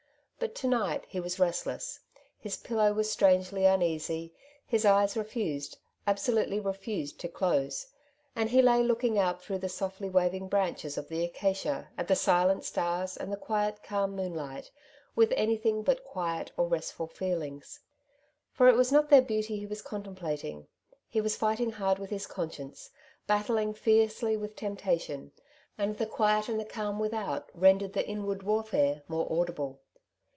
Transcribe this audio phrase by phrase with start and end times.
[0.43, 1.99] But to night he was restless,
[2.39, 4.33] his pillow was strangely uneasy,
[4.65, 5.77] his eyes Temptation, 109 refused,
[6.07, 7.85] absolutely refused, to close,
[8.35, 12.07] and he lay look ing out through the softly waving branches of the acacia, at
[12.07, 14.71] the silent stars and the quiet calm moon light,
[15.15, 17.79] with anything but quiet or restful feelings;
[18.51, 20.65] for it was not their beauty he was contemplating,
[21.07, 22.89] he was fighting hard with his conscience,
[23.27, 25.31] battling fiercely with temptation;
[25.77, 29.79] and the quiet and the calm without rendered the inward warfare more audible.